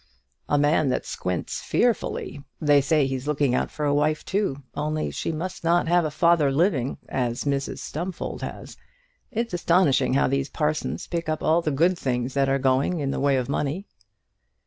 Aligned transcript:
"A 0.49 0.57
man 0.57 0.89
that 0.89 1.05
squints 1.05 1.61
fearfully. 1.61 2.43
They 2.59 2.81
say 2.81 3.05
he's 3.05 3.27
looking 3.27 3.53
out 3.53 3.69
for 3.69 3.85
a 3.85 3.93
wife 3.93 4.25
too, 4.25 4.63
only 4.73 5.11
she 5.11 5.31
must 5.31 5.63
not 5.63 5.87
have 5.87 6.05
a 6.05 6.09
father 6.09 6.51
living, 6.51 6.97
as 7.07 7.43
Mrs 7.43 7.77
Stumfold 7.77 8.41
has. 8.41 8.77
It's 9.29 9.53
astonishing 9.53 10.15
how 10.15 10.27
these 10.27 10.49
parsons 10.49 11.05
pick 11.05 11.29
up 11.29 11.43
all 11.43 11.61
the 11.61 11.69
good 11.69 11.99
things 11.99 12.33
that 12.33 12.49
are 12.49 12.57
going 12.57 12.99
in 12.99 13.11
the 13.11 13.19
way 13.19 13.35
of 13.37 13.47
money." 13.47 13.85